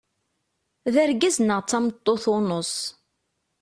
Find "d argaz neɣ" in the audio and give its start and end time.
0.93-1.59